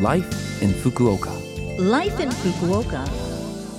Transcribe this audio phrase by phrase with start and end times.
[0.00, 1.30] Life in Fukuoka.
[1.78, 3.06] Life in Fukuoka.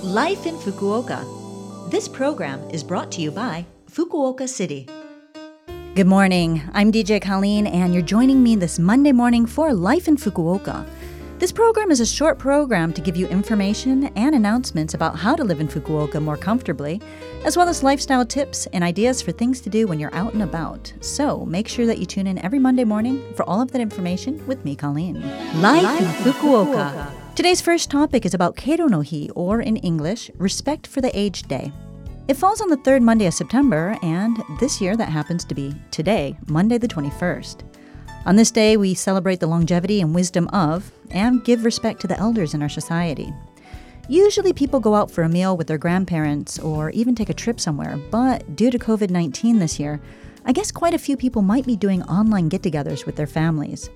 [0.02, 1.90] Life in Fukuoka.
[1.90, 4.88] This program is brought to you by Fukuoka City.
[5.94, 6.62] Good morning.
[6.72, 10.86] I'm DJ Colleen, and you're joining me this Monday morning for Life in Fukuoka.
[11.38, 15.44] This program is a short program to give you information and announcements about how to
[15.44, 16.98] live in Fukuoka more comfortably,
[17.44, 20.42] as well as lifestyle tips and ideas for things to do when you're out and
[20.42, 20.94] about.
[21.00, 24.44] So make sure that you tune in every Monday morning for all of that information
[24.46, 25.20] with me, Colleen.
[25.60, 26.90] Life, Life in Fukuoka.
[26.90, 27.34] Fukuoka.
[27.34, 31.48] Today's first topic is about Keiro no Hi, or in English, Respect for the Aged
[31.48, 31.70] Day.
[32.28, 35.74] It falls on the third Monday of September, and this year that happens to be
[35.90, 37.75] today, Monday the 21st.
[38.26, 42.18] On this day, we celebrate the longevity and wisdom of, and give respect to the
[42.18, 43.32] elders in our society.
[44.08, 47.60] Usually, people go out for a meal with their grandparents or even take a trip
[47.60, 50.00] somewhere, but due to COVID 19 this year,
[50.44, 53.90] I guess quite a few people might be doing online get togethers with their families.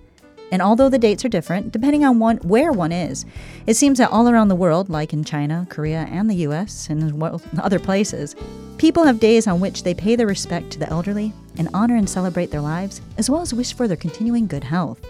[0.52, 3.24] And although the dates are different, depending on one, where one is,
[3.66, 7.22] it seems that all around the world, like in China, Korea, and the US, and
[7.60, 8.34] other places,
[8.78, 12.08] people have days on which they pay their respect to the elderly and honor and
[12.08, 15.00] celebrate their lives, as well as wish for their continuing good health.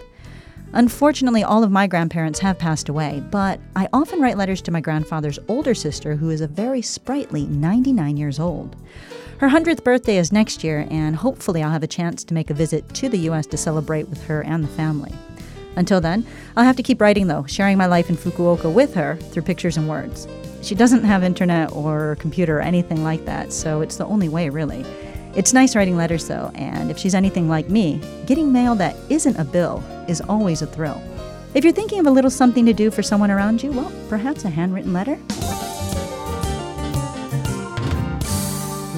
[0.73, 4.79] Unfortunately, all of my grandparents have passed away, but I often write letters to my
[4.79, 8.77] grandfather's older sister, who is a very sprightly 99 years old.
[9.39, 12.53] Her 100th birthday is next year, and hopefully, I'll have a chance to make a
[12.53, 15.11] visit to the US to celebrate with her and the family.
[15.75, 19.15] Until then, I'll have to keep writing though, sharing my life in Fukuoka with her
[19.15, 20.27] through pictures and words.
[20.61, 24.49] She doesn't have internet or computer or anything like that, so it's the only way
[24.49, 24.85] really.
[25.35, 29.37] It's nice writing letters though, and if she's anything like me, getting mail that isn't
[29.37, 31.01] a bill is always a thrill.
[31.53, 34.45] If you're thinking of a little something to do for someone around you, well, perhaps
[34.45, 35.17] a handwritten letter?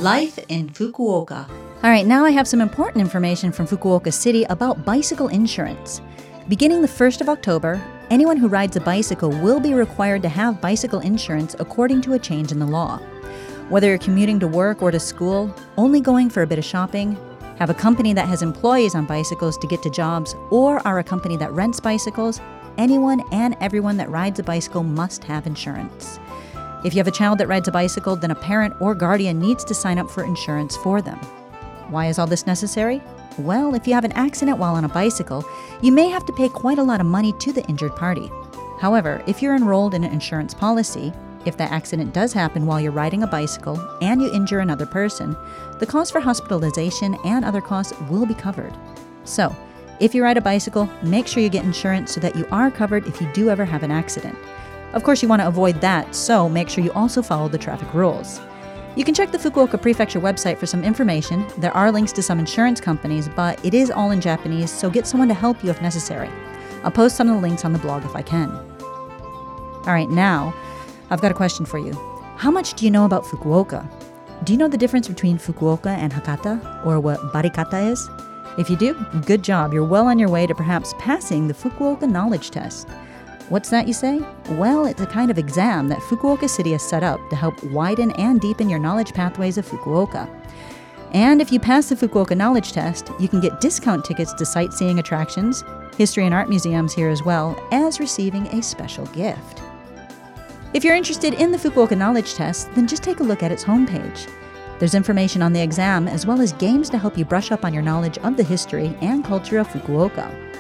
[0.02, 1.48] Life in Fukuoka.
[1.84, 6.02] All right, now I have some important information from Fukuoka City about bicycle insurance.
[6.50, 10.60] Beginning the 1st of October, anyone who rides a bicycle will be required to have
[10.60, 12.98] bicycle insurance according to a change in the law.
[13.70, 17.18] Whether you're commuting to work or to school, only going for a bit of shopping,
[17.60, 21.04] have a company that has employees on bicycles to get to jobs, or are a
[21.04, 22.42] company that rents bicycles,
[22.78, 26.20] anyone and everyone that rides a bicycle must have insurance.
[26.84, 29.64] If you have a child that rides a bicycle, then a parent or guardian needs
[29.64, 31.22] to sign up for insurance for them.
[31.90, 33.02] Why is all this necessary?
[33.38, 35.44] Well, if you have an accident while on a bicycle,
[35.82, 38.32] you may have to pay quite a lot of money to the injured party.
[38.80, 41.14] However, if you're enrolled in an insurance policy,
[41.46, 45.36] if the accident does happen while you're riding a bicycle and you injure another person,
[45.80, 48.74] the cost for hospitalization and other costs will be covered.
[49.24, 49.56] So,
[50.00, 53.08] if you ride a bicycle, make sure you get insurance so that you are covered
[53.08, 54.38] if you do ever have an accident.
[54.94, 57.94] Of course, you want to avoid that, so make sure you also follow the traffic
[57.94, 58.40] rules.
[58.96, 61.48] You can check the Fukuoka Prefecture website for some information.
[61.58, 65.08] There are links to some insurance companies, but it is all in Japanese, so get
[65.08, 66.30] someone to help you if necessary.
[66.84, 68.52] I'll post some of the links on the blog if I can.
[68.52, 70.54] All right, now,
[71.10, 71.94] I've got a question for you.
[72.38, 73.84] How much do you know about Fukuoka?
[74.44, 78.08] Do you know the difference between Fukuoka and Hakata, or what Barikata is?
[78.60, 78.94] If you do,
[79.26, 79.74] good job.
[79.74, 82.88] You're well on your way to perhaps passing the Fukuoka Knowledge Test.
[83.50, 84.22] What's that, you say?
[84.52, 88.12] Well, it's a kind of exam that Fukuoka City has set up to help widen
[88.14, 90.30] and deepen your knowledge pathways of Fukuoka.
[91.12, 94.98] And if you pass the Fukuoka Knowledge Test, you can get discount tickets to sightseeing
[94.98, 95.64] attractions,
[95.98, 99.62] history and art museums here as well, as receiving a special gift.
[100.74, 103.64] If you're interested in the Fukuoka Knowledge Test, then just take a look at its
[103.64, 104.28] homepage.
[104.80, 107.74] There's information on the exam as well as games to help you brush up on
[107.74, 110.53] your knowledge of the history and culture of Fukuoka.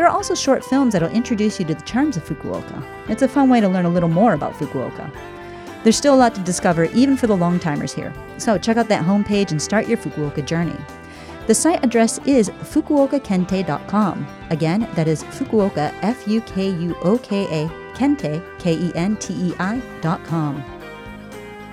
[0.00, 2.82] There are also short films that'll introduce you to the charms of Fukuoka.
[3.10, 5.12] It's a fun way to learn a little more about Fukuoka.
[5.82, 8.88] There's still a lot to discover even for the long timers here, so check out
[8.88, 10.76] that homepage and start your Fukuoka journey.
[11.48, 14.26] The site address is fukuokakentei.com.
[14.48, 19.18] Again, that is Fukuoka, F U K U O K A, Kentei, K E N
[19.18, 20.64] T E I.com.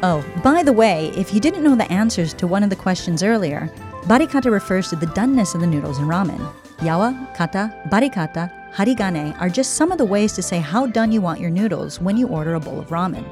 [0.04, 3.24] Oh, by the way, if you didn't know the answers to one of the questions
[3.24, 3.72] earlier,
[4.08, 6.40] barikata refers to the doneness of the noodles in ramen.
[6.78, 11.20] Yawa, kata, barikata, harigane are just some of the ways to say how done you
[11.20, 13.26] want your noodles when you order a bowl of ramen.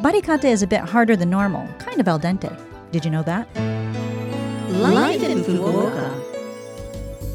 [0.00, 2.58] Barikata is a bit harder than normal, kind of al dente.
[2.90, 3.46] Did you know that?
[4.70, 6.08] Life in Fukuoka.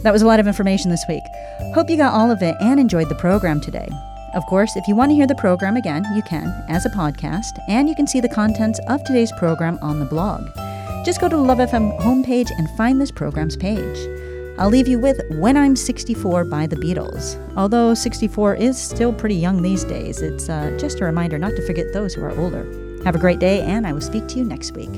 [0.02, 1.24] That was a lot of information this week.
[1.76, 3.90] Hope you got all of it and enjoyed the program today.
[4.34, 7.60] Of course, if you want to hear the program again, you can as a podcast,
[7.68, 10.50] and you can see the contents of today's program on the blog.
[11.06, 13.98] Just go to Love FM homepage and find this program's page.
[14.60, 17.38] I'll leave you with When I'm 64 by the Beatles.
[17.56, 21.66] Although 64 is still pretty young these days, it's uh, just a reminder not to
[21.66, 22.66] forget those who are older.
[23.06, 24.92] Have a great day, and I will speak to you next week.